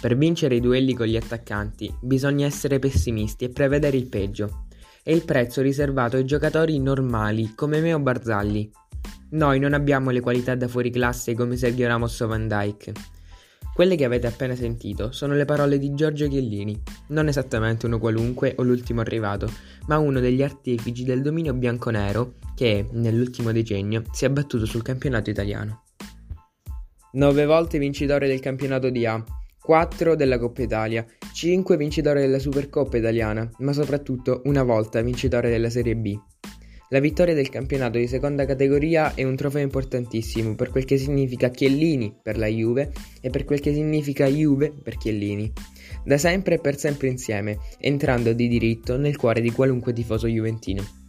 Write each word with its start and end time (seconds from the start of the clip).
Per 0.00 0.16
vincere 0.16 0.56
i 0.56 0.60
duelli 0.60 0.94
con 0.94 1.06
gli 1.06 1.16
attaccanti 1.16 1.92
bisogna 2.00 2.46
essere 2.46 2.78
pessimisti 2.78 3.44
e 3.44 3.50
prevedere 3.50 3.96
il 3.96 4.08
peggio. 4.08 4.66
È 5.02 5.10
il 5.10 5.24
prezzo 5.24 5.60
riservato 5.62 6.16
ai 6.16 6.24
giocatori 6.24 6.78
normali 6.78 7.52
come 7.54 7.80
me 7.80 7.92
o 7.92 8.00
Barzagli. 8.00 8.70
Noi 9.30 9.58
non 9.58 9.72
abbiamo 9.72 10.10
le 10.10 10.20
qualità 10.20 10.54
da 10.54 10.68
fuori 10.68 10.90
classe 10.90 11.34
come 11.34 11.56
Sergio 11.56 11.86
Ramos 11.86 12.20
o 12.20 12.26
Van 12.26 12.46
Dyke. 12.46 12.92
Quelle 13.74 13.96
che 13.96 14.04
avete 14.04 14.28
appena 14.28 14.54
sentito 14.54 15.10
sono 15.10 15.34
le 15.34 15.44
parole 15.44 15.78
di 15.78 15.94
Giorgio 15.94 16.28
Chiellini, 16.28 16.80
non 17.08 17.26
esattamente 17.26 17.86
uno 17.86 17.98
qualunque 17.98 18.54
o 18.56 18.62
l'ultimo 18.62 19.00
arrivato, 19.00 19.50
ma 19.88 19.98
uno 19.98 20.20
degli 20.20 20.44
artefici 20.44 21.02
del 21.02 21.22
dominio 21.22 21.54
bianconero 21.54 22.34
che, 22.54 22.86
nell'ultimo 22.92 23.50
decennio, 23.50 24.04
si 24.12 24.26
è 24.26 24.30
battuto 24.30 24.64
sul 24.64 24.82
campionato 24.82 25.30
italiano. 25.30 25.82
Nove 27.14 27.44
volte 27.46 27.78
vincitore 27.78 28.28
del 28.28 28.38
campionato 28.38 28.90
di 28.90 29.06
A, 29.06 29.22
4 29.64 30.14
della 30.14 30.38
Coppa 30.38 30.60
Italia, 30.60 31.06
5 31.32 31.78
vincitore 31.78 32.20
della 32.20 32.38
Supercoppa 32.38 32.98
italiana, 32.98 33.48
ma 33.60 33.72
soprattutto 33.72 34.42
una 34.44 34.62
volta 34.62 35.00
vincitore 35.00 35.48
della 35.48 35.70
Serie 35.70 35.96
B. 35.96 36.14
La 36.90 37.00
vittoria 37.00 37.32
del 37.32 37.48
campionato 37.48 37.96
di 37.96 38.06
seconda 38.06 38.44
categoria 38.44 39.14
è 39.14 39.24
un 39.24 39.36
trofeo 39.36 39.62
importantissimo 39.62 40.54
per 40.54 40.68
quel 40.68 40.84
che 40.84 40.98
significa 40.98 41.48
Chiellini 41.48 42.14
per 42.22 42.36
la 42.36 42.46
Juve 42.46 42.92
e 43.22 43.30
per 43.30 43.46
quel 43.46 43.60
che 43.60 43.72
significa 43.72 44.26
Juve 44.26 44.70
per 44.70 44.98
Chiellini. 44.98 45.50
Da 46.04 46.18
sempre 46.18 46.56
e 46.56 46.58
per 46.58 46.76
sempre 46.76 47.08
insieme, 47.08 47.56
entrando 47.78 48.34
di 48.34 48.48
diritto 48.48 48.98
nel 48.98 49.16
cuore 49.16 49.40
di 49.40 49.50
qualunque 49.50 49.94
tifoso 49.94 50.26
juventino. 50.26 51.03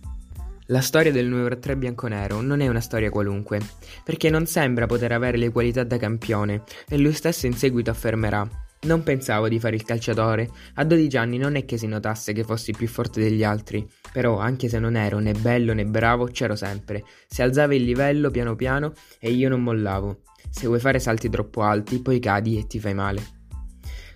La 0.67 0.81
storia 0.81 1.11
del 1.11 1.27
numero 1.27 1.59
3 1.59 1.77
bianconero 1.77 2.41
non 2.41 2.59
è 2.59 2.67
una 2.67 2.79
storia 2.79 3.09
qualunque, 3.09 3.59
perché 4.03 4.29
non 4.29 4.45
sembra 4.47 4.87
poter 4.87 5.11
avere 5.11 5.37
le 5.37 5.51
qualità 5.51 5.83
da 5.83 5.97
campione 5.97 6.63
e 6.89 6.97
lui 6.97 7.13
stesso 7.13 7.45
in 7.45 7.53
seguito 7.53 7.91
affermerà 7.91 8.63
non 8.85 9.03
pensavo 9.03 9.47
di 9.47 9.59
fare 9.59 9.75
il 9.75 9.83
calciatore. 9.83 10.49
A 10.75 10.83
12 10.83 11.17
anni 11.17 11.37
non 11.37 11.55
è 11.55 11.65
che 11.65 11.77
si 11.77 11.87
notasse 11.87 12.33
che 12.33 12.43
fossi 12.43 12.71
più 12.71 12.87
forte 12.87 13.19
degli 13.19 13.43
altri, 13.43 13.87
però 14.11 14.37
anche 14.37 14.69
se 14.69 14.79
non 14.79 14.95
ero 14.95 15.19
né 15.19 15.33
bello 15.33 15.73
né 15.73 15.85
bravo, 15.85 16.25
c'ero 16.25 16.55
sempre. 16.55 17.03
Si 17.27 17.41
alzava 17.41 17.73
il 17.73 17.83
livello 17.83 18.29
piano 18.29 18.55
piano 18.55 18.93
e 19.19 19.31
io 19.31 19.49
non 19.49 19.61
mollavo. 19.61 20.21
Se 20.49 20.67
vuoi 20.67 20.79
fare 20.79 20.99
salti 20.99 21.29
troppo 21.29 21.61
alti, 21.63 22.01
poi 22.01 22.19
cadi 22.19 22.59
e 22.59 22.67
ti 22.67 22.79
fai 22.79 22.93
male. 22.93 23.44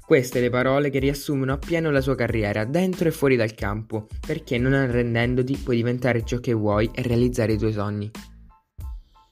Queste 0.09 0.39
le 0.39 0.49
parole 0.49 0.89
che 0.89 0.97
riassumono 0.97 1.53
appieno 1.53 1.91
la 1.91 2.01
sua 2.01 2.15
carriera, 2.15 2.65
dentro 2.65 3.07
e 3.07 3.11
fuori 3.11 3.35
dal 3.35 3.53
campo, 3.53 4.07
perché 4.25 4.57
non 4.57 4.73
arrendendoti 4.73 5.55
puoi 5.57 5.75
diventare 5.75 6.25
ciò 6.25 6.39
che 6.39 6.51
vuoi 6.51 6.89
e 6.91 7.03
realizzare 7.03 7.53
i 7.53 7.57
tuoi 7.59 7.73
sogni. 7.73 8.09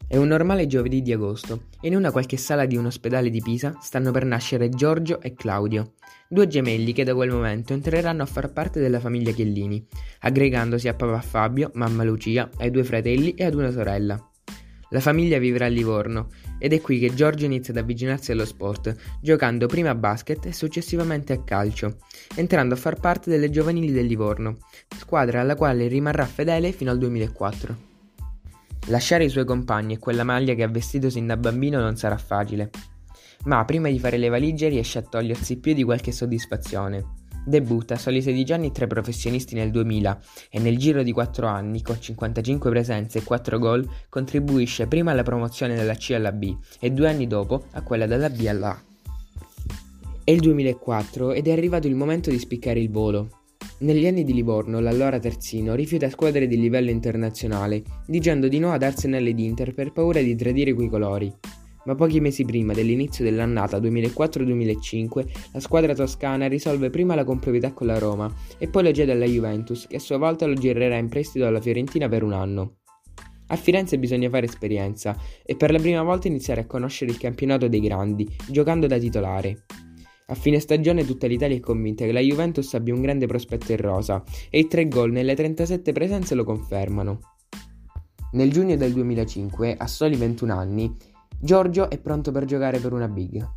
È 0.08 0.18
un 0.18 0.28
normale 0.28 0.68
giovedì 0.68 1.02
di 1.02 1.12
agosto 1.12 1.64
e 1.82 1.88
in 1.88 1.96
una 1.96 2.12
qualche 2.12 2.38
sala 2.38 2.68
di 2.68 2.78
un 2.78 2.86
ospedale 2.86 3.32
di 3.32 3.42
Pisa 3.42 3.76
stanno 3.82 4.12
per 4.12 4.26
nascere 4.26 4.70
Giorgio 4.70 5.20
e 5.20 5.34
Claudio, 5.34 5.94
due 6.30 6.46
gemelli 6.46 6.94
che 6.94 7.04
da 7.04 7.16
quel 7.16 7.32
momento 7.32 7.74
entreranno 7.74 8.22
a 8.22 8.28
far 8.28 8.54
parte 8.54 8.80
della 8.80 9.00
famiglia 9.00 9.32
Chiellini, 9.32 9.84
aggregandosi 10.20 10.88
a 10.88 10.94
papà 10.94 11.22
Fabio, 11.22 11.72
mamma 11.74 12.04
Lucia, 12.04 12.48
ai 12.58 12.70
due 12.70 12.84
fratelli 12.84 13.34
e 13.34 13.46
ad 13.46 13.56
una 13.56 13.72
sorella. 13.72 14.32
La 14.92 15.00
famiglia 15.00 15.40
vivrà 15.40 15.66
a 15.66 15.70
Livorno 15.70 16.30
ed 16.60 16.74
è 16.74 16.82
qui 16.82 17.00
che 17.00 17.14
Giorgio 17.14 17.46
inizia 17.46 17.74
ad 17.74 17.80
avvicinarsi 17.80 18.32
allo 18.32 18.46
sport, 18.46 18.96
giocando 19.22 19.68
prima 19.68 19.92
a 19.92 19.96
basket 19.96 20.46
e 20.46 20.54
successivamente 20.54 21.34
a 21.34 21.44
calcio, 21.44 21.98
entrando 22.36 22.74
a 22.74 22.78
far 22.78 23.00
parte 23.00 23.30
delle 23.30 23.50
giovanili 23.50 23.92
del 23.92 24.06
Livorno, 24.06 24.58
squadra 24.96 25.42
alla 25.42 25.56
quale 25.56 25.88
rimarrà 25.88 26.26
fedele 26.26 26.72
fino 26.72 26.92
al 26.92 26.98
2004. 26.98 27.86
Lasciare 28.88 29.26
i 29.26 29.30
suoi 29.30 29.46
compagni 29.46 29.96
e 29.96 30.00
quella 30.00 30.24
maglia 30.24 30.54
che 30.54 30.64
ha 30.64 30.70
vestito 30.70 31.10
sin 31.10 31.28
da 31.28 31.36
bambino 31.36 31.80
non 31.80 31.98
sarà 31.98 32.18
facile. 32.18 32.70
Ma 33.44 33.64
prima 33.66 33.90
di 33.90 34.00
fare 34.00 34.18
le 34.18 34.30
valigie 34.30 34.70
riesce 34.70 35.00
a 35.00 35.04
togliersi 35.04 35.58
più 35.58 35.74
di 35.74 35.84
qualche 35.84 36.12
soddisfazione. 36.12 37.27
Debutta 37.46 37.94
a 37.94 37.98
soli 37.98 38.22
16 38.22 38.54
anni 38.54 38.72
tra 38.72 38.86
i 38.86 38.88
professionisti 38.88 39.56
nel 39.56 39.72
2000 39.72 40.20
e 40.50 40.60
nel 40.60 40.78
giro 40.78 41.04
di 41.04 41.12
4 41.12 41.48
anni, 41.48 41.82
con 41.82 42.00
55 42.00 42.70
presenze 42.70 43.20
e 43.20 43.24
4 43.24 43.60
gol, 43.60 43.88
contribuisce 44.10 44.88
prima 44.88 45.12
alla 45.12 45.24
promozione 45.24 45.76
dalla 45.76 45.96
C 45.96 46.12
alla 46.16 46.32
B 46.32 46.56
e 46.80 46.92
due 46.92 47.10
anni 47.10 47.28
dopo 47.28 47.66
a 47.72 47.82
quella 47.82 48.06
dalla 48.06 48.30
B 48.30 48.46
alla 48.48 48.70
A. 48.72 48.82
È 50.24 50.32
il 50.32 50.42
2004 50.42 51.32
ed 51.32 51.48
è 51.48 51.52
arrivato 51.52 51.88
il 51.88 51.96
momento 51.96 52.30
di 52.30 52.38
spiccare 52.38 52.82
il 52.82 52.92
volo. 52.92 53.30
Negli 53.80 54.08
anni 54.08 54.24
di 54.24 54.34
Livorno, 54.34 54.80
l'allora 54.80 55.20
terzino 55.20 55.76
rifiuta 55.76 56.10
squadre 56.10 56.48
di 56.48 56.60
livello 56.60 56.90
internazionale, 56.90 57.84
dicendo 58.08 58.48
di 58.48 58.60
no 58.60 58.72
ad 58.72 58.82
Arsenal 58.84 59.26
ed 59.26 59.40
Inter 59.40 59.74
per 59.74 59.94
paura 59.94 60.20
di 60.20 60.36
tradire 60.36 60.74
quei 60.74 60.90
colori. 60.90 61.32
Ma 61.88 61.96
pochi 61.96 62.20
mesi 62.20 62.44
prima 62.44 62.74
dell'inizio 62.74 63.24
dell'annata 63.24 63.78
2004-2005, 63.78 65.26
la 65.54 65.60
squadra 65.62 65.96
toscana 65.96 66.48
risolve 66.48 66.90
prima 66.90 67.16
la 67.16 67.24
comproprietà 67.24 67.72
con 67.72 67.88
la 67.88 67.98
Roma 67.98 68.30
e 68.58 68.68
poi 68.68 68.84
lo 68.84 68.92
cede 68.92 69.14
alla 69.14 69.26
Juventus, 69.26 69.88
che 69.88 69.96
a 69.96 70.00
sua 70.00 70.18
volta 70.18 70.46
lo 70.46 70.54
girerà 70.54 70.98
in 70.98 71.08
prestito 71.08 71.46
alla 71.46 71.62
Fiorentina 71.62 72.10
per 72.10 72.24
un 72.24 72.34
anno. 72.34 72.80
A 73.48 73.56
Firenze 73.56 73.98
bisogna 73.98 74.30
fare 74.30 74.48
esperienza 74.48 75.18
e 75.46 75.56
per 75.56 75.72
la 75.72 75.80
prima 75.80 76.04
volta 76.04 76.28
iniziare 76.28 76.60
a 76.60 76.66
conoscere 76.66 77.10
il 77.10 77.18
campionato 77.18 77.70
dei 77.70 77.80
grandi, 77.80 78.28
giocando 78.50 78.86
da 78.86 78.98
titolare. 78.98 79.64
A 80.26 80.36
fine 80.36 80.60
stagione 80.60 81.06
tutta 81.06 81.26
l'Italia 81.26 81.56
è 81.56 81.62
convinta 81.62 82.04
che 82.04 82.12
la 82.12 82.20
Juventus 82.20 82.74
abbia 82.74 82.94
un 82.94 83.02
grande 83.02 83.28
prospetto 83.28 83.72
in 83.72 83.78
rosa 83.78 84.22
e 84.50 84.60
i 84.60 84.68
tre 84.68 84.90
gol 84.90 85.14
nelle 85.14 85.36
37 85.36 85.94
presenze 85.94 86.36
lo 86.36 86.44
confermano. 86.44 87.20
Nel 88.34 88.52
giugno 88.52 88.76
del 88.76 88.92
2005, 88.92 89.78
a 89.78 89.88
soli 89.88 90.18
21 90.18 90.54
anni, 90.54 90.94
Giorgio 91.40 91.88
è 91.90 92.00
pronto 92.00 92.32
per 92.32 92.46
giocare 92.46 92.80
per 92.80 92.94
una 92.94 93.08
big. 93.08 93.48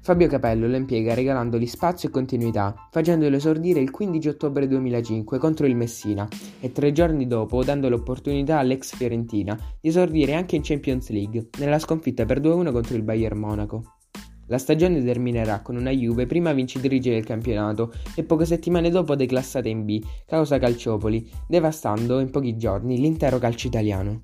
Fabio 0.00 0.28
Capello 0.28 0.66
lo 0.66 0.76
impiega 0.76 1.12
regalandogli 1.12 1.66
spazio 1.66 2.08
e 2.08 2.10
continuità, 2.10 2.74
facendolo 2.90 3.36
esordire 3.36 3.80
il 3.80 3.90
15 3.90 4.28
ottobre 4.28 4.66
2005 4.66 5.38
contro 5.38 5.66
il 5.66 5.76
Messina 5.76 6.26
e 6.58 6.72
tre 6.72 6.90
giorni 6.90 7.26
dopo 7.26 7.62
dando 7.62 7.90
l'opportunità 7.90 8.58
all'ex 8.58 8.96
Fiorentina 8.96 9.56
di 9.78 9.90
esordire 9.90 10.34
anche 10.34 10.56
in 10.56 10.62
Champions 10.64 11.10
League 11.10 11.50
nella 11.58 11.78
sconfitta 11.78 12.24
per 12.24 12.40
2-1 12.40 12.72
contro 12.72 12.96
il 12.96 13.02
Bayern 13.02 13.38
Monaco. 13.38 13.98
La 14.46 14.58
stagione 14.58 15.04
terminerà 15.04 15.60
con 15.60 15.76
una 15.76 15.90
Juve 15.90 16.26
prima 16.26 16.52
vincitrice 16.52 17.10
del 17.10 17.24
campionato 17.24 17.92
e 18.16 18.24
poche 18.24 18.46
settimane 18.46 18.88
dopo 18.88 19.14
declassata 19.14 19.68
in 19.68 19.84
B, 19.84 20.02
causa 20.26 20.58
Calciopoli, 20.58 21.30
devastando 21.46 22.20
in 22.20 22.30
pochi 22.30 22.56
giorni 22.56 22.98
l'intero 22.98 23.38
calcio 23.38 23.66
italiano. 23.66 24.22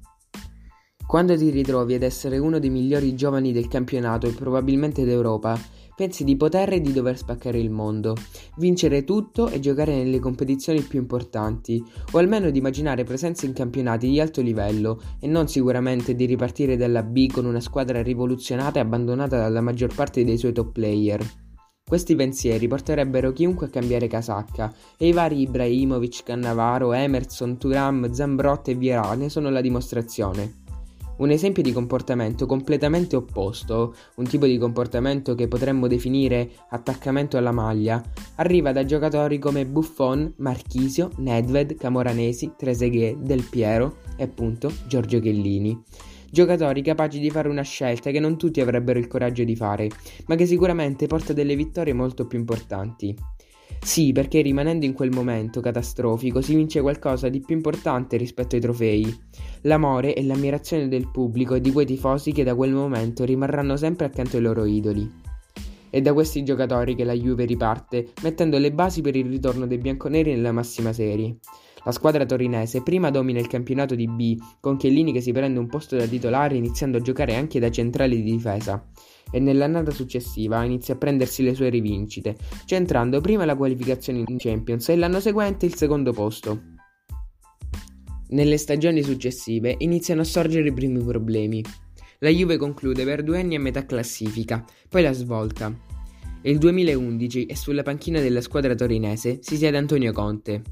Quando 1.09 1.39
ti 1.39 1.49
ritrovi 1.49 1.95
ad 1.95 2.03
essere 2.03 2.37
uno 2.37 2.59
dei 2.59 2.69
migliori 2.69 3.15
giovani 3.15 3.51
del 3.51 3.67
campionato 3.67 4.27
e 4.27 4.33
probabilmente 4.33 5.07
d'Europa, 5.07 5.59
pensi 5.97 6.23
di 6.23 6.37
poter 6.37 6.75
e 6.75 6.81
di 6.83 6.93
dover 6.93 7.17
spaccare 7.17 7.59
il 7.59 7.71
mondo, 7.71 8.15
vincere 8.57 9.05
tutto 9.05 9.49
e 9.49 9.59
giocare 9.59 9.97
nelle 9.97 10.19
competizioni 10.19 10.83
più 10.83 10.99
importanti, 10.99 11.83
o 12.11 12.19
almeno 12.19 12.51
di 12.51 12.59
immaginare 12.59 13.05
presenze 13.05 13.47
in 13.47 13.55
campionati 13.55 14.07
di 14.07 14.21
alto 14.21 14.43
livello 14.43 15.01
e 15.19 15.27
non 15.27 15.49
sicuramente 15.49 16.15
di 16.15 16.27
ripartire 16.27 16.77
dalla 16.77 17.03
B 17.03 17.33
con 17.33 17.47
una 17.47 17.61
squadra 17.61 18.03
rivoluzionata 18.03 18.79
e 18.79 18.83
abbandonata 18.83 19.39
dalla 19.39 19.63
maggior 19.63 19.95
parte 19.95 20.25
dei 20.25 20.37
suoi 20.37 20.53
top 20.53 20.73
player. 20.73 21.27
Questi 21.89 22.17
pensieri 22.17 22.69
porterebbero 22.69 23.33
chiunque 23.33 23.69
a 23.69 23.71
cambiare 23.71 24.09
casacca 24.09 24.71
e 24.99 25.09
i 25.09 25.13
vari 25.13 25.41
Ibrahimovic, 25.41 26.23
Cannavaro, 26.23 26.93
Emerson, 26.93 27.57
Turam, 27.57 28.13
Zambrotta 28.13 28.71
e 28.71 28.75
Vieira 28.75 29.15
ne 29.15 29.31
sono 29.31 29.49
la 29.49 29.63
dimostrazione. 29.63 30.67
Un 31.19 31.31
esempio 31.31 31.65
di 31.65 31.73
comportamento 31.73 32.47
completamente 32.47 33.17
opposto, 33.17 33.95
un 34.17 34.25
tipo 34.27 34.47
di 34.47 34.57
comportamento 34.57 35.35
che 35.35 35.49
potremmo 35.49 35.89
definire 35.89 36.49
attaccamento 36.71 37.37
alla 37.37 37.51
maglia, 37.51 38.01
arriva 38.37 38.71
da 38.71 38.85
giocatori 38.85 39.41
come 39.41 39.67
Buffon, 39.67 40.33
Marchisio, 40.37 41.11
Nedved, 41.17 41.77
Camoranesi, 41.77 42.53
Trezeguet, 42.57 43.17
Del 43.17 43.43
Piero 43.43 43.97
e 44.17 44.23
appunto 44.23 44.73
Giorgio 44.87 45.19
Chellini. 45.19 45.83
Giocatori 46.31 46.83
capaci 46.83 47.19
di 47.19 47.31
fare 47.31 47.49
una 47.49 47.63
scelta 47.63 48.11
che 48.13 48.21
non 48.21 48.37
tutti 48.37 48.61
avrebbero 48.61 49.01
il 49.01 49.09
coraggio 49.09 49.43
di 49.43 49.57
fare, 49.57 49.89
ma 50.27 50.37
che 50.37 50.47
sicuramente 50.47 51.07
porta 51.07 51.33
delle 51.33 51.57
vittorie 51.57 51.95
molto 51.95 52.27
più 52.27 52.39
importanti. 52.39 53.17
Sì, 53.81 54.13
perché 54.13 54.43
rimanendo 54.43 54.85
in 54.85 54.93
quel 54.93 55.11
momento 55.11 55.61
catastrofico 55.61 56.41
si 56.41 56.55
vince 56.55 56.81
qualcosa 56.81 57.29
di 57.29 57.41
più 57.41 57.55
importante 57.55 58.17
rispetto 58.17 58.55
ai 58.55 58.61
trofei, 58.61 59.19
l'amore 59.63 60.15
e 60.15 60.23
l'ammirazione 60.25 60.89
del 60.89 61.11
pubblico 61.11 61.55
e 61.55 61.61
di 61.61 61.73
quei 61.73 61.87
tifosi 61.87 62.33
che 62.33 62.45
da 62.45 62.55
quel 62.55 62.73
momento 62.73 63.25
rimarranno 63.25 63.77
sempre 63.77 64.07
accanto 64.07 64.37
ai 64.37 64.43
loro 64.43 64.65
idoli. 64.65 65.11
È 65.91 66.03
da 66.03 66.13
questi 66.13 66.45
giocatori 66.45 66.95
che 66.95 67.05
la 67.05 67.15
Juve 67.15 67.47
riparte, 67.47 68.09
mettendo 68.23 68.59
le 68.59 68.73
basi 68.73 69.01
per 69.01 69.17
il 69.17 69.27
ritorno 69.27 69.67
dei 69.67 69.79
bianconeri 69.79 70.33
nella 70.33 70.53
massima 70.53 70.93
serie. 70.93 71.39
La 71.85 71.93
squadra 71.93 72.27
torinese 72.27 72.83
prima 72.83 73.11
domina 73.11 73.39
il 73.39 73.47
campionato 73.47 73.95
di 73.95 74.09
B, 74.09 74.37
con 74.61 74.77
Chiellini 74.77 75.13
che 75.13 75.21
si 75.21 75.33
prende 75.33 75.59
un 75.59 75.69
posto 75.69 75.97
da 75.97 76.07
titolare 76.07 76.57
iniziando 76.57 76.99
a 76.99 77.01
giocare 77.01 77.35
anche 77.37 77.61
da 77.61 77.71
centrale 77.71 78.17
di 78.17 78.23
difesa 78.23 78.85
e 79.31 79.41
nell'annata 79.41 79.91
successiva 79.91 80.65
inizia 80.65 80.95
a 80.95 80.97
prendersi 80.97 81.43
le 81.43 81.55
sue 81.55 81.69
rivincite, 81.69 82.37
centrando 82.65 83.21
prima 83.21 83.45
la 83.45 83.57
qualificazione 83.57 84.25
in 84.27 84.37
Champions 84.39 84.89
e 84.89 84.97
l'anno 84.97 85.21
seguente 85.21 85.67
il 85.67 85.75
secondo 85.75 86.13
posto. 86.13 86.77
Nelle 88.31 88.59
stagioni 88.59 89.03
successive 89.03 89.75
iniziano 89.79 90.21
a 90.21 90.25
sorgere 90.25 90.69
i 90.69 90.73
primi 90.73 91.03
problemi. 91.03 91.65
La 92.19 92.29
Juve 92.29 92.57
conclude 92.57 93.05
per 93.05 93.23
due 93.23 93.41
anni 93.41 93.55
a 93.55 93.61
metà 93.61 93.87
classifica, 93.87 94.65
poi 94.89 95.03
la 95.03 95.13
svolta. 95.13 95.75
Il 96.43 96.59
2011 96.59 97.47
e 97.47 97.57
sulla 97.57 97.83
panchina 97.83 98.21
della 98.21 98.41
squadra 98.41 98.75
torinese 98.75 99.39
si 99.41 99.57
siede 99.57 99.77
Antonio 99.77 100.13
Conte. 100.13 100.63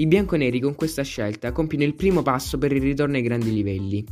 I 0.00 0.06
bianconeri 0.06 0.60
con 0.60 0.74
questa 0.74 1.02
scelta 1.02 1.52
compiono 1.52 1.84
il 1.84 1.94
primo 1.94 2.22
passo 2.22 2.56
per 2.56 2.72
il 2.72 2.80
ritorno 2.80 3.16
ai 3.16 3.22
grandi 3.22 3.52
livelli. 3.52 4.02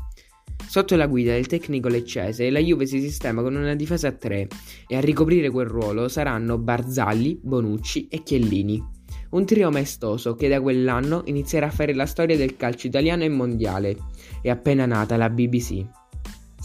Sotto 0.66 0.96
la 0.96 1.06
guida 1.06 1.32
del 1.32 1.46
tecnico 1.46 1.88
leccese, 1.88 2.50
la 2.50 2.58
Juve 2.58 2.84
si 2.84 3.00
sistema 3.00 3.40
con 3.40 3.54
una 3.54 3.74
difesa 3.74 4.08
a 4.08 4.12
tre 4.12 4.48
e 4.86 4.96
a 4.96 5.00
ricoprire 5.00 5.48
quel 5.48 5.66
ruolo 5.66 6.08
saranno 6.08 6.58
Barzalli, 6.58 7.40
Bonucci 7.42 8.06
e 8.08 8.22
Chiellini. 8.22 8.84
Un 9.30 9.46
trio 9.46 9.70
maestoso 9.70 10.34
che 10.34 10.48
da 10.48 10.60
quell'anno 10.60 11.22
inizierà 11.24 11.68
a 11.68 11.70
fare 11.70 11.94
la 11.94 12.04
storia 12.04 12.36
del 12.36 12.56
calcio 12.56 12.86
italiano 12.86 13.24
e 13.24 13.30
mondiale. 13.30 13.96
È 14.42 14.50
appena 14.50 14.84
nata 14.84 15.16
la 15.16 15.30
BBC. 15.30 15.86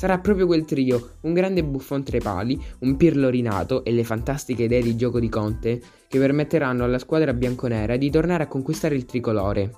Sarà 0.04 0.20
proprio 0.20 0.48
quel 0.48 0.66
trio, 0.66 1.12
un 1.22 1.32
grande 1.32 1.64
buffon 1.64 2.04
tra 2.04 2.18
i 2.18 2.20
pali, 2.20 2.62
un 2.80 2.98
Pirlo 2.98 3.30
rinato 3.30 3.86
e 3.86 3.94
le 3.94 4.04
fantastiche 4.04 4.64
idee 4.64 4.82
di 4.82 4.98
gioco 4.98 5.18
di 5.18 5.30
Conte, 5.30 5.82
che 6.10 6.20
permetteranno 6.20 6.84
alla 6.84 7.00
squadra 7.00 7.32
bianconera 7.32 7.96
di 7.96 8.10
tornare 8.10 8.44
a 8.44 8.48
conquistare 8.48 8.96
il 8.96 9.06
tricolore. 9.06 9.72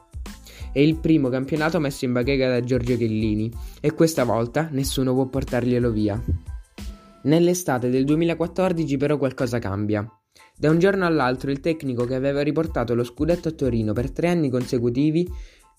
È 0.74 0.80
il 0.80 0.96
primo 0.96 1.30
campionato 1.30 1.80
messo 1.80 2.06
in 2.06 2.14
bacheca 2.14 2.50
da 2.50 2.60
Giorgio 2.62 2.98
Chiellini 2.98 3.52
e 3.80 3.94
questa 3.94 4.24
volta 4.24 4.68
nessuno 4.72 5.14
può 5.14 5.28
portarglielo 5.28 5.92
via. 5.92 6.20
Nell'estate 7.22 7.92
del 7.92 8.04
2014 8.06 8.98
però 8.98 9.20
qualcosa 9.20 9.60
cambia. 9.60 10.10
Da 10.58 10.72
un 10.72 10.80
giorno 10.80 11.06
all'altro 11.06 11.52
il 11.52 11.60
tecnico 11.60 12.06
che 12.06 12.16
aveva 12.16 12.42
riportato 12.42 12.96
lo 12.96 13.04
scudetto 13.04 13.50
a 13.50 13.52
Torino 13.52 13.94
per 13.94 14.10
tre 14.10 14.30
anni 14.30 14.50
consecutivi 14.50 15.30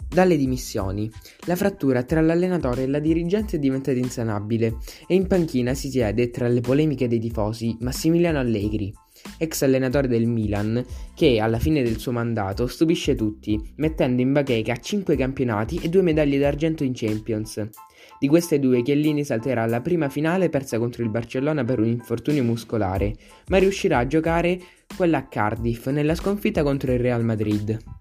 dalle 0.09 0.37
dimissioni. 0.37 1.11
La 1.47 1.57
frattura 1.57 2.03
tra 2.03 2.21
l'allenatore 2.21 2.85
e 2.85 2.87
la 2.87 2.99
dirigenza 3.01 3.57
è 3.57 3.59
diventata 3.59 3.99
insanabile 3.99 4.77
e 5.07 5.15
in 5.15 5.27
panchina 5.27 5.75
si 5.75 5.91
siede, 5.91 6.31
tra 6.31 6.49
le 6.49 6.61
polemiche 6.61 7.09
dei 7.09 7.19
tifosi, 7.19 7.77
Massimiliano 7.81 8.39
Allegri, 8.39 8.93
ex 9.39 9.63
allenatore 9.63 10.09
del 10.09 10.27
Milan, 10.27 10.85
che 11.15 11.39
alla 11.39 11.59
fine 11.59 11.83
del 11.83 11.99
suo 11.99 12.13
mandato 12.13 12.67
stupisce 12.67 13.15
tutti, 13.15 13.61
mettendo 13.77 14.23
in 14.23 14.33
bacheca 14.33 14.77
5 14.77 15.17
campionati 15.17 15.79
e 15.83 15.89
2 15.89 16.03
medaglie 16.03 16.39
d'argento 16.39 16.85
in 16.85 16.93
Champions. 16.95 17.69
Di 18.19 18.29
queste 18.29 18.59
due 18.59 18.83
Chiellini 18.83 19.25
salterà 19.25 19.63
alla 19.65 19.83
prima 19.83 20.09
finale 20.09 20.49
persa 20.49 20.79
contro 20.79 21.03
il 21.03 21.11
Barcellona 21.11 21.65
per 21.65 21.81
un 21.81 21.89
infortunio 21.89 22.43
muscolare, 22.45 23.15
ma 23.49 23.59
riuscirà 23.59 23.99
a 23.99 24.07
giocare 24.07 24.59
quella 24.97 25.19
a 25.19 25.27
Cardiff 25.27 25.89
nella 25.89 26.15
sconfitta 26.15 26.63
contro 26.63 26.93
il 26.93 27.01
Real 27.01 27.25
Madrid. 27.25 27.96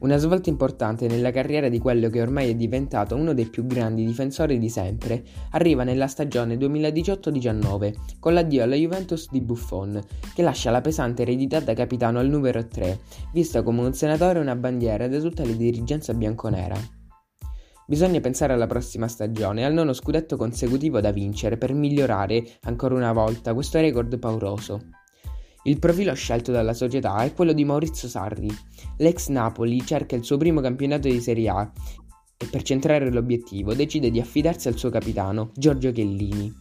Una 0.00 0.16
svolta 0.18 0.50
importante 0.50 1.06
nella 1.06 1.30
carriera 1.30 1.68
di 1.68 1.78
quello 1.78 2.10
che 2.10 2.20
ormai 2.20 2.50
è 2.50 2.54
diventato 2.54 3.14
uno 3.14 3.32
dei 3.32 3.46
più 3.46 3.64
grandi 3.66 4.04
difensori 4.04 4.58
di 4.58 4.68
sempre 4.68 5.24
arriva 5.52 5.82
nella 5.82 6.08
stagione 6.08 6.56
2018-19 6.56 7.94
con 8.18 8.34
l'addio 8.34 8.64
alla 8.64 8.74
Juventus 8.74 9.28
di 9.30 9.40
Buffon, 9.40 9.98
che 10.34 10.42
lascia 10.42 10.70
la 10.70 10.80
pesante 10.82 11.22
eredità 11.22 11.60
da 11.60 11.72
capitano 11.72 12.18
al 12.18 12.28
numero 12.28 12.66
3, 12.66 13.00
visto 13.32 13.62
come 13.62 13.80
un 13.80 13.94
senatore 13.94 14.38
e 14.38 14.42
una 14.42 14.56
bandiera 14.56 15.08
da 15.08 15.18
tutta 15.20 15.44
la 15.44 15.52
dirigenza 15.52 16.12
bianconera. 16.12 16.76
Bisogna 17.86 18.20
pensare 18.20 18.54
alla 18.54 18.66
prossima 18.66 19.08
stagione 19.08 19.60
e 19.60 19.64
al 19.64 19.74
nono 19.74 19.92
scudetto 19.92 20.36
consecutivo 20.36 21.00
da 21.00 21.12
vincere 21.12 21.56
per 21.56 21.72
migliorare 21.74 22.42
ancora 22.62 22.94
una 22.94 23.12
volta 23.12 23.54
questo 23.54 23.78
record 23.78 24.18
pauroso. 24.18 24.80
Il 25.66 25.78
profilo 25.78 26.12
scelto 26.12 26.52
dalla 26.52 26.74
società 26.74 27.16
è 27.24 27.32
quello 27.32 27.54
di 27.54 27.64
Maurizio 27.64 28.06
Sarri. 28.06 28.54
L'ex 28.98 29.28
Napoli 29.28 29.82
cerca 29.82 30.14
il 30.14 30.22
suo 30.22 30.36
primo 30.36 30.60
campionato 30.60 31.08
di 31.08 31.22
Serie 31.22 31.48
A 31.48 31.72
e 32.36 32.46
per 32.50 32.60
centrare 32.60 33.10
l'obiettivo 33.10 33.72
decide 33.72 34.10
di 34.10 34.20
affidarsi 34.20 34.68
al 34.68 34.76
suo 34.76 34.90
capitano, 34.90 35.52
Giorgio 35.54 35.90
Chiellini. 35.90 36.52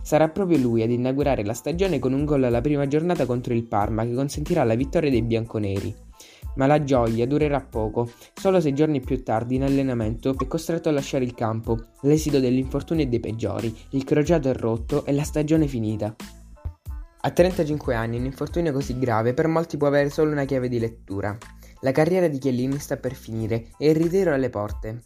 Sarà 0.00 0.30
proprio 0.30 0.56
lui 0.56 0.80
ad 0.80 0.90
inaugurare 0.90 1.44
la 1.44 1.52
stagione 1.52 1.98
con 1.98 2.14
un 2.14 2.24
gol 2.24 2.44
alla 2.44 2.62
prima 2.62 2.86
giornata 2.86 3.26
contro 3.26 3.52
il 3.52 3.64
Parma 3.64 4.06
che 4.06 4.14
consentirà 4.14 4.64
la 4.64 4.74
vittoria 4.74 5.10
dei 5.10 5.22
bianconeri. 5.22 5.94
Ma 6.54 6.66
la 6.66 6.82
gioia 6.82 7.26
durerà 7.26 7.60
poco, 7.60 8.10
solo 8.32 8.58
sei 8.60 8.72
giorni 8.72 9.00
più 9.00 9.22
tardi 9.22 9.56
in 9.56 9.64
allenamento 9.64 10.34
è 10.34 10.46
costretto 10.46 10.88
a 10.88 10.92
lasciare 10.92 11.24
il 11.24 11.34
campo. 11.34 11.76
L'esito 12.02 12.40
dell'infortunio 12.40 13.04
è 13.04 13.08
dei 13.08 13.20
peggiori, 13.20 13.76
il 13.90 14.04
crociato 14.04 14.48
è 14.48 14.54
rotto 14.54 15.04
e 15.04 15.12
la 15.12 15.24
stagione 15.24 15.66
finita. 15.66 16.16
A 17.26 17.30
35 17.30 17.92
anni 17.92 18.18
un 18.18 18.24
infortunio 18.24 18.72
così 18.72 19.00
grave 19.00 19.34
per 19.34 19.48
molti 19.48 19.76
può 19.76 19.88
avere 19.88 20.10
solo 20.10 20.30
una 20.30 20.44
chiave 20.44 20.68
di 20.68 20.78
lettura. 20.78 21.36
La 21.80 21.90
carriera 21.90 22.28
di 22.28 22.38
Chiellini 22.38 22.78
sta 22.78 22.98
per 22.98 23.14
finire 23.14 23.70
e 23.78 23.90
il 23.90 23.96
ritiro 23.96 24.32
alle 24.32 24.48
porte. 24.48 25.02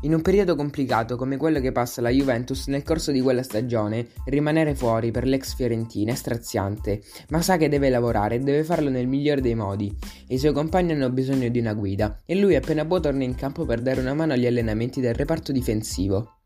In 0.00 0.14
un 0.14 0.22
periodo 0.22 0.56
complicato 0.56 1.16
come 1.16 1.36
quello 1.36 1.60
che 1.60 1.70
passa 1.70 2.00
la 2.00 2.08
Juventus 2.08 2.68
nel 2.68 2.82
corso 2.82 3.12
di 3.12 3.20
quella 3.20 3.42
stagione, 3.42 4.08
rimanere 4.24 4.74
fuori 4.74 5.10
per 5.10 5.26
l'ex 5.26 5.54
Fiorentina 5.54 6.12
è 6.12 6.14
straziante, 6.14 7.02
ma 7.28 7.42
sa 7.42 7.58
che 7.58 7.68
deve 7.68 7.90
lavorare 7.90 8.36
e 8.36 8.38
deve 8.38 8.64
farlo 8.64 8.88
nel 8.88 9.06
migliore 9.06 9.42
dei 9.42 9.54
modi. 9.54 9.94
I 10.28 10.38
suoi 10.38 10.54
compagni 10.54 10.92
hanno 10.92 11.10
bisogno 11.10 11.50
di 11.50 11.58
una 11.58 11.74
guida 11.74 12.22
e 12.24 12.34
lui 12.34 12.56
appena 12.56 12.86
può 12.86 12.98
torna 12.98 13.24
in 13.24 13.34
campo 13.34 13.66
per 13.66 13.82
dare 13.82 14.00
una 14.00 14.14
mano 14.14 14.32
agli 14.32 14.46
allenamenti 14.46 15.02
del 15.02 15.14
reparto 15.14 15.52
difensivo. 15.52 16.36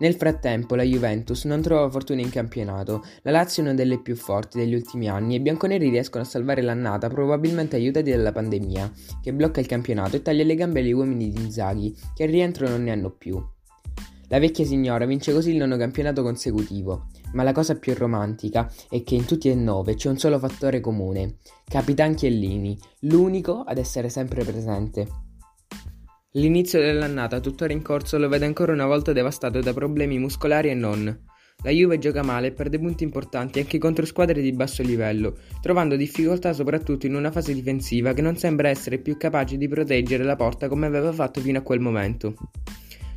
Nel 0.00 0.14
frattempo 0.14 0.76
la 0.76 0.82
Juventus 0.82 1.44
non 1.44 1.60
trova 1.60 1.90
fortuna 1.90 2.22
in 2.22 2.30
campionato, 2.30 3.04
la 3.20 3.32
Lazio 3.32 3.62
è 3.62 3.66
una 3.66 3.74
delle 3.74 4.00
più 4.00 4.16
forti 4.16 4.56
degli 4.56 4.74
ultimi 4.74 5.10
anni 5.10 5.34
e 5.34 5.36
i 5.36 5.40
bianconeri 5.40 5.90
riescono 5.90 6.24
a 6.24 6.26
salvare 6.26 6.62
l'annata 6.62 7.08
probabilmente 7.08 7.76
aiutati 7.76 8.10
dalla 8.10 8.32
pandemia, 8.32 8.90
che 9.20 9.34
blocca 9.34 9.60
il 9.60 9.66
campionato 9.66 10.16
e 10.16 10.22
taglia 10.22 10.44
le 10.44 10.54
gambe 10.54 10.80
agli 10.80 10.92
uomini 10.92 11.30
di 11.30 11.42
Inzaghi, 11.42 11.94
che 12.14 12.24
al 12.24 12.30
rientro 12.30 12.66
non 12.66 12.82
ne 12.82 12.92
hanno 12.92 13.10
più. 13.10 13.38
La 14.28 14.38
vecchia 14.38 14.64
signora 14.64 15.04
vince 15.04 15.34
così 15.34 15.50
il 15.50 15.58
nono 15.58 15.76
campionato 15.76 16.22
consecutivo, 16.22 17.08
ma 17.34 17.42
la 17.42 17.52
cosa 17.52 17.76
più 17.76 17.92
romantica 17.94 18.72
è 18.88 19.02
che 19.02 19.16
in 19.16 19.26
tutti 19.26 19.50
e 19.50 19.54
nove 19.54 19.96
c'è 19.96 20.08
un 20.08 20.16
solo 20.16 20.38
fattore 20.38 20.80
comune, 20.80 21.36
Capitan 21.64 22.14
Chiellini, 22.14 22.78
l'unico 23.00 23.64
ad 23.66 23.76
essere 23.76 24.08
sempre 24.08 24.44
presente. 24.44 25.29
L'inizio 26.34 26.78
dell'annata, 26.78 27.40
tuttora 27.40 27.72
in 27.72 27.82
corso, 27.82 28.16
lo 28.16 28.28
vede 28.28 28.44
ancora 28.44 28.72
una 28.72 28.86
volta 28.86 29.12
devastato 29.12 29.58
da 29.58 29.72
problemi 29.72 30.16
muscolari 30.16 30.68
e 30.70 30.74
non. 30.74 31.24
La 31.64 31.70
Juve 31.70 31.98
gioca 31.98 32.22
male 32.22 32.46
e 32.46 32.52
perde 32.52 32.78
punti 32.78 33.02
importanti 33.02 33.58
anche 33.58 33.78
contro 33.78 34.06
squadre 34.06 34.40
di 34.40 34.52
basso 34.52 34.84
livello, 34.84 35.36
trovando 35.60 35.96
difficoltà 35.96 36.52
soprattutto 36.52 37.06
in 37.06 37.16
una 37.16 37.32
fase 37.32 37.52
difensiva 37.52 38.12
che 38.12 38.22
non 38.22 38.36
sembra 38.36 38.68
essere 38.68 38.98
più 38.98 39.16
capace 39.16 39.56
di 39.56 39.66
proteggere 39.66 40.22
la 40.22 40.36
porta 40.36 40.68
come 40.68 40.86
aveva 40.86 41.12
fatto 41.12 41.40
fino 41.40 41.58
a 41.58 41.62
quel 41.62 41.80
momento. 41.80 42.36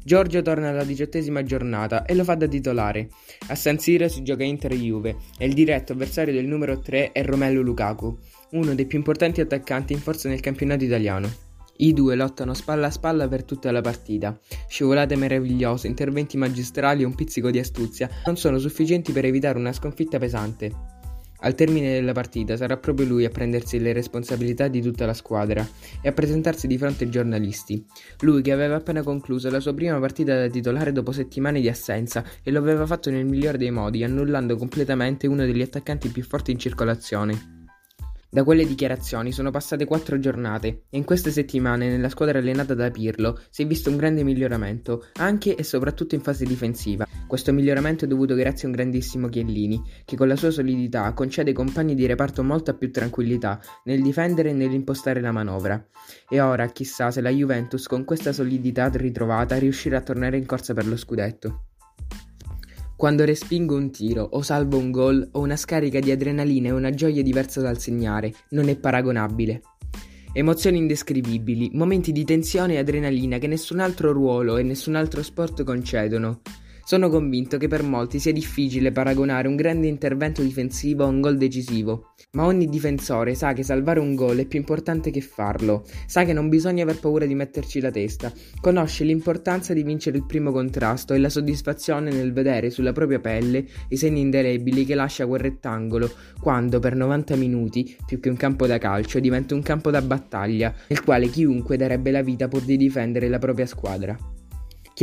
Giorgio 0.03 0.41
torna 0.41 0.69
alla 0.69 0.83
diciottesima 0.83 1.43
giornata 1.43 2.05
e 2.05 2.15
lo 2.15 2.23
fa 2.23 2.33
da 2.33 2.47
titolare. 2.47 3.09
A 3.49 3.55
San 3.55 3.77
Siro 3.77 4.07
si 4.07 4.23
gioca 4.23 4.43
Inter-Juve 4.43 5.17
e 5.37 5.45
il 5.45 5.53
diretto 5.53 5.93
avversario 5.93 6.33
del 6.33 6.47
numero 6.47 6.79
3 6.79 7.11
è 7.11 7.23
Romelu 7.23 7.61
Lukaku, 7.61 8.17
uno 8.53 8.73
dei 8.73 8.87
più 8.87 8.97
importanti 8.97 9.39
attaccanti 9.39 9.93
in 9.93 9.99
forza 9.99 10.27
nel 10.29 10.39
campionato 10.39 10.83
italiano. 10.83 11.42
I 11.77 11.93
due 11.93 12.15
lottano 12.15 12.53
spalla 12.53 12.87
a 12.87 12.91
spalla 12.91 13.27
per 13.27 13.43
tutta 13.43 13.71
la 13.71 13.81
partita. 13.81 14.39
Scivolate 14.67 15.15
meravigliose, 15.15 15.87
interventi 15.87 16.37
magistrali 16.37 17.01
e 17.01 17.05
un 17.05 17.15
pizzico 17.15 17.49
di 17.49 17.59
astuzia 17.59 18.09
non 18.25 18.37
sono 18.37 18.59
sufficienti 18.59 19.11
per 19.11 19.25
evitare 19.25 19.57
una 19.57 19.73
sconfitta 19.73 20.19
pesante. 20.19 20.71
Al 21.43 21.55
termine 21.55 21.91
della 21.91 22.13
partita 22.13 22.55
sarà 22.55 22.77
proprio 22.77 23.05
lui 23.05 23.25
a 23.25 23.29
prendersi 23.29 23.77
le 23.77 23.91
responsabilità 23.91 24.69
di 24.69 24.81
tutta 24.81 25.05
la 25.05 25.13
squadra 25.13 25.67
e 26.01 26.07
a 26.07 26.13
presentarsi 26.13 26.67
di 26.67 26.77
fronte 26.77 27.03
ai 27.03 27.09
giornalisti. 27.09 27.85
Lui 28.21 28.41
che 28.41 28.53
aveva 28.53 28.75
appena 28.75 29.03
concluso 29.03 29.49
la 29.49 29.59
sua 29.59 29.73
prima 29.73 29.99
partita 29.99 30.37
da 30.37 30.47
titolare 30.47 30.93
dopo 30.93 31.11
settimane 31.11 31.59
di 31.59 31.67
assenza 31.67 32.23
e 32.41 32.49
lo 32.49 32.59
aveva 32.59 32.85
fatto 32.85 33.09
nel 33.09 33.25
migliore 33.25 33.57
dei 33.57 33.71
modi, 33.71 34.05
annullando 34.05 34.55
completamente 34.55 35.27
uno 35.27 35.43
degli 35.43 35.61
attaccanti 35.61 36.07
più 36.09 36.23
forti 36.23 36.51
in 36.51 36.59
circolazione. 36.59 37.62
Da 38.33 38.43
quelle 38.43 38.65
dichiarazioni 38.65 39.31
sono 39.31 39.51
passate 39.51 39.85
quattro 39.85 40.17
giornate 40.17 40.85
e 40.89 40.97
in 40.97 41.03
queste 41.03 41.29
settimane 41.29 41.87
nella 41.87 42.09
squadra 42.09 42.39
allenata 42.39 42.73
da 42.73 42.89
Pirlo 42.89 43.39
si 43.51 43.61
è 43.61 43.67
visto 43.67 43.91
un 43.91 43.95
grande 43.95 44.23
miglioramento, 44.23 45.05
anche 45.19 45.53
e 45.55 45.61
soprattutto 45.61 46.15
in 46.15 46.21
fase 46.21 46.43
difensiva. 46.43 47.05
Questo 47.27 47.53
miglioramento 47.53 48.05
è 48.05 48.07
dovuto 48.07 48.33
grazie 48.33 48.63
a 48.65 48.71
un 48.71 48.75
grandissimo 48.75 49.27
Chiellini, 49.27 49.79
che 50.03 50.15
con 50.15 50.27
la 50.27 50.35
sua 50.35 50.49
solidità 50.49 51.13
concede 51.13 51.51
ai 51.51 51.55
compagni 51.55 51.93
di 51.93 52.07
reparto 52.07 52.41
molta 52.41 52.73
più 52.73 52.91
tranquillità 52.91 53.61
nel 53.83 54.01
difendere 54.01 54.49
e 54.49 54.53
nell'impostare 54.53 55.21
la 55.21 55.31
manovra. 55.31 55.85
E 56.27 56.41
ora 56.41 56.65
chissà 56.71 57.11
se 57.11 57.21
la 57.21 57.29
Juventus 57.29 57.85
con 57.85 58.03
questa 58.03 58.33
solidità 58.33 58.89
ritrovata 58.89 59.59
riuscirà 59.59 59.99
a 59.99 60.01
tornare 60.01 60.37
in 60.37 60.47
corsa 60.47 60.73
per 60.73 60.87
lo 60.87 60.97
scudetto. 60.97 61.65
Quando 63.03 63.25
respingo 63.25 63.75
un 63.75 63.91
tiro 63.91 64.23
o 64.31 64.41
salvo 64.43 64.77
un 64.77 64.89
gol 64.89 65.27
ho 65.33 65.41
una 65.41 65.57
scarica 65.57 65.99
di 65.99 66.09
adrenalina 66.09 66.69
e 66.69 66.71
una 66.71 66.89
gioia 66.89 67.21
diversa 67.21 67.59
dal 67.59 67.77
segnare, 67.77 68.33
non 68.51 68.69
è 68.69 68.77
paragonabile. 68.77 69.61
Emozioni 70.31 70.77
indescrivibili, 70.77 71.71
momenti 71.73 72.13
di 72.13 72.23
tensione 72.23 72.75
e 72.75 72.77
adrenalina 72.77 73.39
che 73.39 73.47
nessun 73.47 73.79
altro 73.81 74.13
ruolo 74.13 74.55
e 74.55 74.63
nessun 74.63 74.95
altro 74.95 75.21
sport 75.21 75.63
concedono. 75.63 76.39
Sono 76.85 77.07
convinto 77.09 77.55
che 77.55 77.69
per 77.69 77.81
molti 77.81 78.19
sia 78.19 78.33
difficile 78.33 78.91
paragonare 78.91 79.47
un 79.47 79.55
grande 79.55 79.87
intervento 79.87 80.41
difensivo 80.41 81.05
a 81.05 81.07
un 81.07 81.21
gol 81.21 81.37
decisivo, 81.37 82.13
ma 82.31 82.43
ogni 82.45 82.67
difensore 82.67 83.35
sa 83.35 83.53
che 83.53 83.63
salvare 83.63 84.01
un 84.01 84.15
gol 84.15 84.39
è 84.39 84.45
più 84.45 84.59
importante 84.59 85.09
che 85.09 85.21
farlo, 85.21 85.85
sa 86.07 86.25
che 86.25 86.33
non 86.33 86.49
bisogna 86.49 86.83
aver 86.83 86.99
paura 86.99 87.25
di 87.25 87.35
metterci 87.35 87.79
la 87.79 87.89
testa, 87.89 88.33
conosce 88.59 89.05
l'importanza 89.05 89.73
di 89.73 89.81
vincere 89.81 90.17
il 90.17 90.25
primo 90.25 90.51
contrasto 90.51 91.13
e 91.13 91.19
la 91.19 91.29
soddisfazione 91.29 92.11
nel 92.11 92.33
vedere 92.33 92.69
sulla 92.69 92.91
propria 92.91 93.21
pelle 93.21 93.65
i 93.87 93.95
segni 93.95 94.19
indelebili 94.19 94.83
che 94.83 94.95
lascia 94.95 95.25
quel 95.25 95.39
rettangolo 95.39 96.11
quando 96.41 96.79
per 96.79 96.97
90 96.97 97.37
minuti, 97.37 97.95
più 98.05 98.19
che 98.19 98.27
un 98.27 98.35
campo 98.35 98.67
da 98.67 98.77
calcio, 98.77 99.21
diventa 99.21 99.55
un 99.55 99.61
campo 99.61 99.89
da 99.89 100.01
battaglia, 100.01 100.75
nel 100.89 101.01
quale 101.01 101.29
chiunque 101.29 101.77
darebbe 101.77 102.11
la 102.11 102.21
vita 102.21 102.49
pur 102.49 102.63
di 102.63 102.75
difendere 102.75 103.29
la 103.29 103.39
propria 103.39 103.65
squadra. 103.65 104.17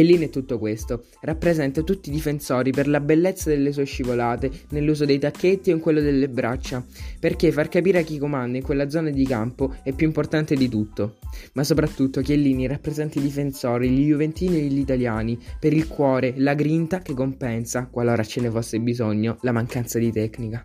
Chiellini 0.01 0.29
è 0.29 0.31
tutto 0.31 0.59
questo, 0.59 1.05
rappresenta 1.21 1.83
tutti 1.83 2.09
i 2.09 2.13
difensori 2.13 2.71
per 2.71 2.89
la 2.89 3.01
bellezza 3.01 3.51
delle 3.51 3.71
sue 3.71 3.85
scivolate, 3.85 4.51
nell'uso 4.71 5.05
dei 5.05 5.19
tacchetti 5.19 5.71
o 5.71 5.75
in 5.75 5.81
quello 5.81 6.01
delle 6.01 6.31
braccia, 6.31 6.83
perché 7.19 7.53
far 7.53 7.69
capire 7.69 7.99
a 7.99 8.03
chi 8.03 8.17
comanda 8.17 8.57
in 8.57 8.63
quella 8.63 8.89
zona 8.89 9.11
di 9.11 9.27
campo 9.27 9.77
è 9.83 9.93
più 9.93 10.07
importante 10.07 10.55
di 10.55 10.71
tutto. 10.71 11.19
Ma 11.53 11.65
soprattutto 11.65 12.23
Chiellini 12.23 12.67
rappresenta 12.67 13.19
i 13.19 13.23
difensori, 13.23 13.91
gli 13.91 14.07
juventini 14.07 14.61
e 14.61 14.69
gli 14.69 14.79
italiani, 14.79 15.39
per 15.59 15.75
il 15.75 15.87
cuore, 15.87 16.33
la 16.39 16.55
grinta 16.55 17.01
che 17.01 17.13
compensa, 17.13 17.89
qualora 17.91 18.25
ce 18.25 18.41
ne 18.41 18.49
fosse 18.49 18.81
bisogno, 18.81 19.37
la 19.43 19.53
mancanza 19.53 19.99
di 19.99 20.11
tecnica. 20.11 20.65